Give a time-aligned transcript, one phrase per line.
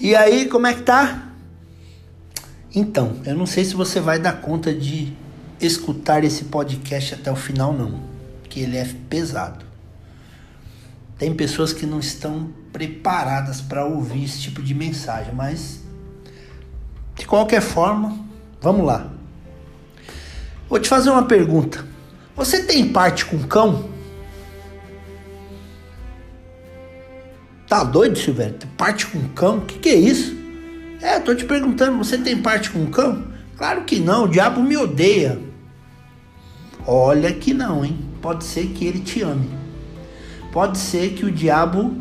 [0.00, 1.30] E aí, como é que tá?
[2.74, 5.12] Então, eu não sei se você vai dar conta de
[5.60, 8.00] escutar esse podcast até o final, não,
[8.48, 9.62] que ele é pesado.
[11.18, 15.80] Tem pessoas que não estão preparadas para ouvir esse tipo de mensagem, mas
[17.14, 18.18] de qualquer forma,
[18.58, 19.12] vamos lá.
[20.66, 21.84] Vou te fazer uma pergunta.
[22.34, 23.90] Você tem parte com cão?
[27.70, 28.56] Tá doido, Silvério?
[28.76, 29.58] Parte com cão?
[29.58, 30.36] O que, que é isso?
[31.00, 33.28] É, tô te perguntando, você tem parte com cão?
[33.56, 35.38] Claro que não, o diabo me odeia.
[36.84, 37.96] Olha que não, hein?
[38.20, 39.48] Pode ser que ele te ame.
[40.50, 41.96] Pode ser que o diabo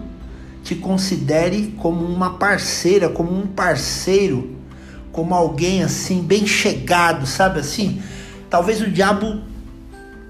[0.63, 4.57] te considere como uma parceira, como um parceiro,
[5.11, 8.01] como alguém assim bem chegado, sabe assim?
[8.49, 9.43] Talvez o diabo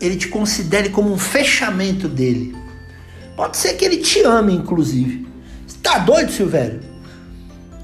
[0.02, 2.54] ele te considere como um fechamento dele.
[3.38, 5.29] Pode ser que ele te ame, inclusive.
[5.82, 6.82] Tá doido, Silvério?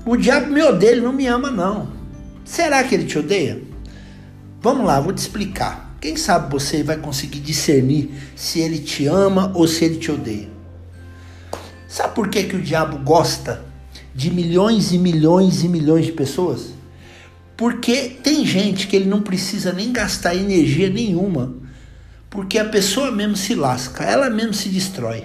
[0.06, 1.90] O diabo me odeia, ele não me ama, não.
[2.44, 3.62] Será que ele te odeia?
[4.62, 5.96] Vamos lá, vou te explicar.
[6.00, 10.50] Quem sabe você vai conseguir discernir se ele te ama ou se ele te odeia.
[11.88, 13.64] Sabe por que, que o diabo gosta
[14.14, 16.74] de milhões e milhões e milhões de pessoas?
[17.58, 21.56] Porque tem gente que ele não precisa nem gastar energia nenhuma,
[22.30, 25.24] porque a pessoa mesmo se lasca, ela mesmo se destrói.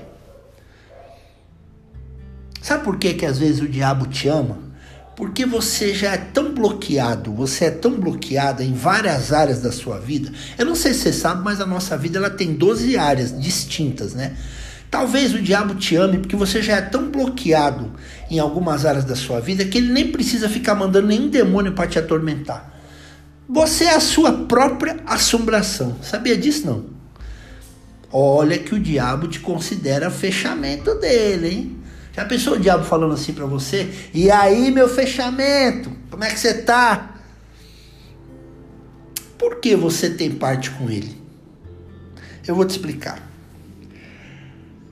[2.62, 4.58] Sabe por que, que às vezes o diabo te ama?
[5.16, 9.98] Porque você já é tão bloqueado, você é tão bloqueada em várias áreas da sua
[9.98, 10.32] vida.
[10.56, 14.14] Eu não sei se você sabe, mas a nossa vida ela tem 12 áreas distintas,
[14.14, 14.36] né?
[14.90, 17.92] Talvez o diabo te ame porque você já é tão bloqueado
[18.30, 21.86] em algumas áreas da sua vida que ele nem precisa ficar mandando nenhum demônio para
[21.86, 22.80] te atormentar.
[23.48, 25.96] Você é a sua própria assombração.
[26.02, 26.84] Sabia disso não?
[28.12, 31.79] Olha que o diabo te considera fechamento dele, hein?
[32.12, 33.88] Já pensou o diabo falando assim para você?
[34.12, 35.92] E aí, meu fechamento?
[36.10, 37.16] Como é que você tá?
[39.38, 41.16] Por que você tem parte com ele?
[42.46, 43.30] Eu vou te explicar.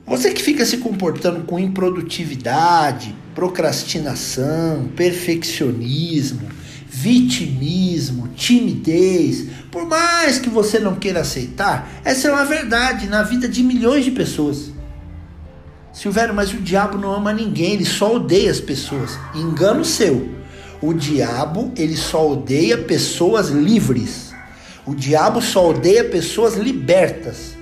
[0.05, 6.49] Você que fica se comportando com improdutividade, procrastinação, perfeccionismo,
[6.87, 13.47] vitimismo, timidez, por mais que você não queira aceitar, essa é uma verdade na vida
[13.47, 14.71] de milhões de pessoas.
[15.91, 19.17] Silvério, mas o diabo não ama ninguém, ele só odeia as pessoas.
[19.33, 20.29] Engano seu.
[20.81, 24.33] O diabo, ele só odeia pessoas livres.
[24.85, 27.57] O diabo só odeia pessoas libertas.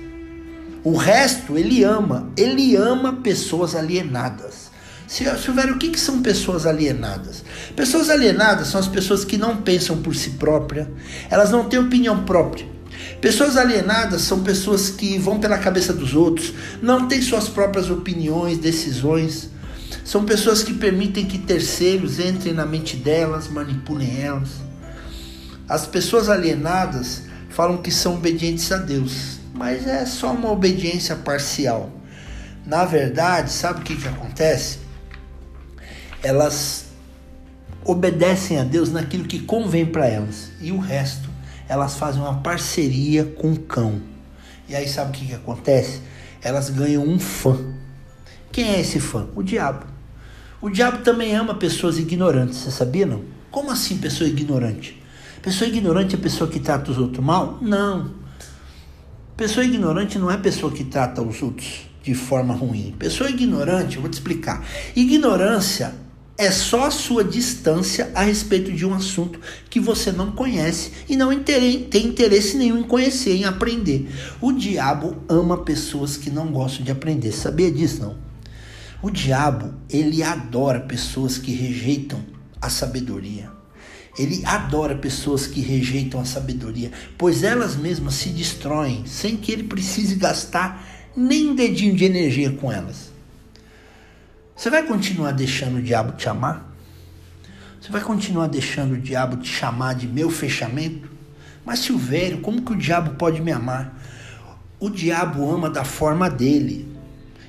[0.84, 2.30] O resto ele ama.
[2.36, 4.68] Ele ama pessoas alienadas.
[5.08, 7.42] Silvério, o que, que são pessoas alienadas?
[7.74, 10.90] Pessoas alienadas são as pessoas que não pensam por si própria,
[11.30, 12.66] elas não têm opinião própria.
[13.20, 18.58] Pessoas alienadas são pessoas que vão pela cabeça dos outros, não têm suas próprias opiniões,
[18.58, 19.50] decisões.
[20.04, 24.50] São pessoas que permitem que terceiros entrem na mente delas, manipulem elas.
[25.68, 31.90] As pessoas alienadas falam que são obedientes a Deus, mas é só uma obediência parcial.
[32.64, 34.78] Na verdade, sabe o que, que acontece?
[36.22, 36.86] Elas
[37.84, 41.27] obedecem a Deus naquilo que convém para elas e o resto
[41.68, 44.00] elas fazem uma parceria com o cão.
[44.68, 46.00] E aí sabe o que, que acontece?
[46.42, 47.56] Elas ganham um fã.
[48.50, 49.28] Quem é esse fã?
[49.34, 49.86] O diabo.
[50.60, 53.22] O diabo também ama pessoas ignorantes, você sabia não?
[53.50, 55.00] Como assim pessoa ignorante?
[55.40, 57.58] Pessoa ignorante é pessoa que trata os outros mal?
[57.60, 58.12] Não.
[59.36, 62.94] Pessoa ignorante não é pessoa que trata os outros de forma ruim.
[62.98, 64.64] Pessoa ignorante, eu vou te explicar.
[64.96, 65.94] Ignorância
[66.38, 71.16] é só a sua distância a respeito de um assunto que você não conhece e
[71.16, 74.08] não tem interesse nenhum em conhecer, em aprender.
[74.40, 77.32] O diabo ama pessoas que não gostam de aprender.
[77.32, 78.16] Sabia disso, não?
[79.02, 82.24] O diabo, ele adora pessoas que rejeitam
[82.62, 83.50] a sabedoria.
[84.16, 89.64] Ele adora pessoas que rejeitam a sabedoria, pois elas mesmas se destroem sem que ele
[89.64, 93.17] precise gastar nem um dedinho de energia com elas.
[94.58, 96.68] Você vai continuar deixando o diabo te amar?
[97.80, 101.08] Você vai continuar deixando o diabo te chamar de meu fechamento?
[101.64, 103.96] Mas Silvério, como que o diabo pode me amar?
[104.80, 106.92] O diabo ama da forma dele.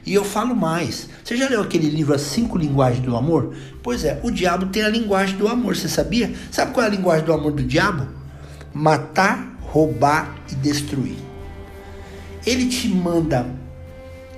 [0.06, 1.10] E eu falo mais.
[1.24, 3.56] Você já leu aquele livro As Cinco Linguagens do Amor?
[3.82, 6.32] Pois é, o diabo tem a linguagem do amor, você sabia?
[6.52, 8.08] Sabe qual é a linguagem do amor do diabo?
[8.72, 11.18] Matar, roubar e destruir.
[12.46, 13.48] Ele te manda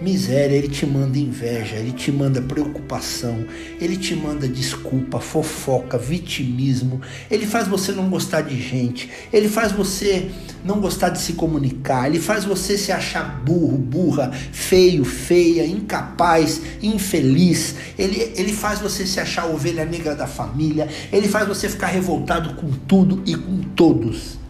[0.01, 3.45] miséria, ele te manda inveja, ele te manda preocupação,
[3.80, 9.71] ele te manda desculpa, fofoca, vitimismo, ele faz você não gostar de gente, ele faz
[9.71, 10.30] você
[10.65, 16.62] não gostar de se comunicar, ele faz você se achar burro, burra, feio, feia, incapaz,
[16.81, 21.88] infeliz, ele, ele faz você se achar ovelha negra da família, ele faz você ficar
[21.88, 24.40] revoltado com tudo e com todos.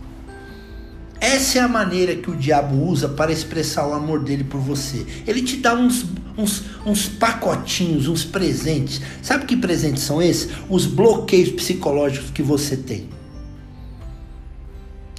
[1.21, 5.05] Essa é a maneira que o diabo usa para expressar o amor dele por você.
[5.27, 6.03] Ele te dá uns,
[6.35, 8.99] uns, uns pacotinhos, uns presentes.
[9.21, 10.49] Sabe que presentes são esses?
[10.67, 13.07] Os bloqueios psicológicos que você tem.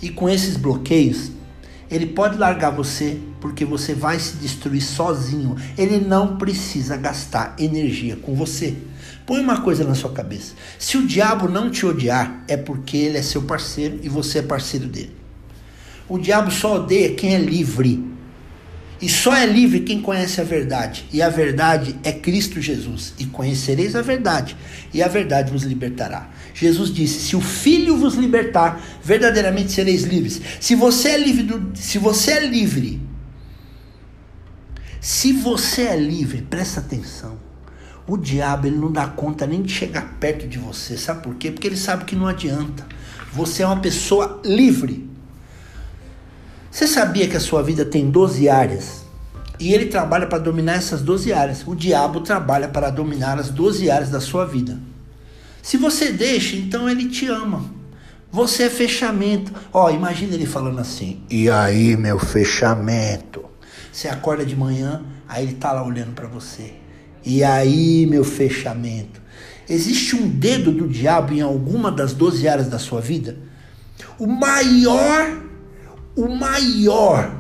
[0.03, 1.31] E com esses bloqueios,
[1.89, 5.55] ele pode largar você porque você vai se destruir sozinho.
[5.79, 8.77] Ele não precisa gastar energia com você.
[9.25, 13.19] Põe uma coisa na sua cabeça: se o diabo não te odiar, é porque ele
[13.19, 15.22] é seu parceiro e você é parceiro dele.
[16.13, 18.05] O diabo só odeia quem é livre.
[19.01, 21.07] E só é livre quem conhece a verdade.
[21.11, 23.15] E a verdade é Cristo Jesus.
[23.19, 24.55] E conhecereis a verdade,
[24.93, 26.29] e a verdade vos libertará.
[26.53, 30.39] Jesus disse: Se o Filho vos libertar, verdadeiramente sereis livres.
[30.61, 33.01] Se você é livre, do, se você é livre,
[35.01, 37.39] se você é livre, presta atenção.
[38.07, 40.99] O diabo ele não dá conta nem de chegar perto de você.
[40.99, 41.51] Sabe por quê?
[41.51, 42.87] Porque ele sabe que não adianta.
[43.33, 45.11] Você é uma pessoa livre.
[46.73, 49.03] Você sabia que a sua vida tem 12 áreas?
[49.61, 51.63] E ele trabalha para dominar essas 12 áreas.
[51.67, 54.79] O diabo trabalha para dominar as 12 áreas da sua vida.
[55.61, 57.63] Se você deixa, então ele te ama.
[58.31, 59.53] Você é fechamento.
[59.71, 63.45] Ó, imagina ele falando assim: "E aí, meu fechamento?"
[63.93, 66.73] Você acorda de manhã, aí ele tá lá olhando para você.
[67.23, 69.21] "E aí, meu fechamento?"
[69.69, 73.37] Existe um dedo do diabo em alguma das 12 áreas da sua vida?
[74.19, 75.52] O maior
[76.17, 77.35] o maior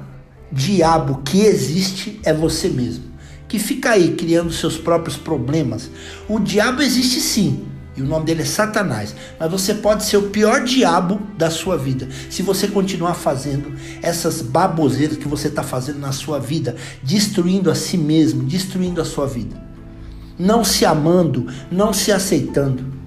[0.50, 3.04] diabo que existe é você mesmo,
[3.48, 5.90] que fica aí criando seus próprios problemas.
[6.28, 7.64] O diabo existe sim,
[7.96, 11.76] e o nome dele é Satanás, mas você pode ser o pior diabo da sua
[11.76, 17.70] vida se você continuar fazendo essas baboseiras que você está fazendo na sua vida, destruindo
[17.70, 19.62] a si mesmo, destruindo a sua vida,
[20.38, 23.02] não se amando, não se aceitando.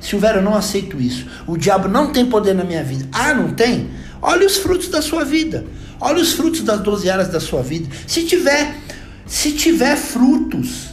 [0.00, 1.26] Silvério, eu não aceito isso.
[1.46, 3.08] O diabo não tem poder na minha vida.
[3.12, 3.90] Ah, não tem?
[4.20, 5.64] Olhe os frutos da sua vida.
[6.00, 7.88] Olhe os frutos das 12 áreas da sua vida.
[8.06, 8.76] Se tiver,
[9.26, 10.88] se tiver frutos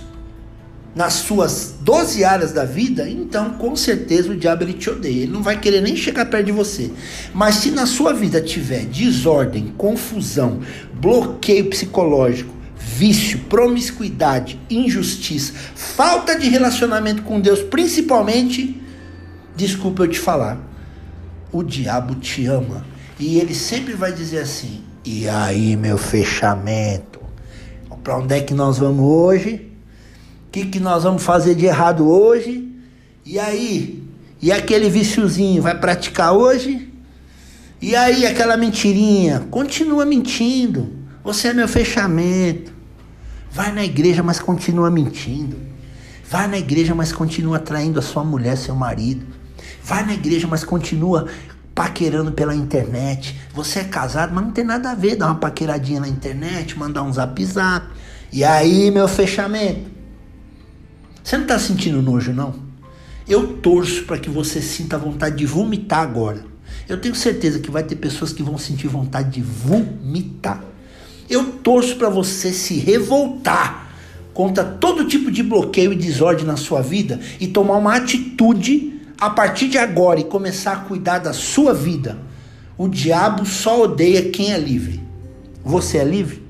[0.96, 5.24] nas suas 12 áreas da vida, então com certeza o diabo ele te odeia.
[5.24, 6.90] Ele não vai querer nem chegar perto de você.
[7.34, 10.62] Mas se na sua vida tiver desordem, confusão,
[10.94, 18.82] bloqueio psicológico, vício, promiscuidade, injustiça, falta de relacionamento com Deus, principalmente,
[19.56, 20.58] desculpa eu te falar,
[21.52, 27.20] o diabo te ama e ele sempre vai dizer assim: e aí, meu fechamento?
[28.04, 29.72] Para onde é que nós vamos hoje?
[30.48, 32.72] O que, que nós vamos fazer de errado hoje?
[33.26, 34.04] E aí?
[34.42, 36.92] E aquele viciozinho vai praticar hoje?
[37.82, 39.46] E aí, aquela mentirinha?
[39.52, 40.92] Continua mentindo.
[41.24, 42.74] Você é meu fechamento.
[43.52, 45.58] Vai na igreja, mas continua mentindo.
[46.30, 49.26] Vai na igreja, mas continua traindo a sua mulher, seu marido.
[49.84, 51.28] Vai na igreja, mas continua
[51.76, 53.36] paquerando pela internet.
[53.54, 57.04] Você é casado, mas não tem nada a ver dar uma paqueradinha na internet, mandar
[57.04, 57.86] um zap zap.
[58.32, 59.92] E aí, meu fechamento?
[61.22, 62.56] Você não tá sentindo nojo, não?
[63.28, 66.46] Eu torço para que você sinta vontade de vomitar agora.
[66.88, 70.64] Eu tenho certeza que vai ter pessoas que vão sentir vontade de vomitar.
[71.30, 73.90] Eu torço para você se revoltar
[74.34, 79.30] contra todo tipo de bloqueio e desordem na sua vida e tomar uma atitude a
[79.30, 82.18] partir de agora e começar a cuidar da sua vida,
[82.78, 85.02] o diabo só odeia quem é livre.
[85.64, 86.45] Você é livre?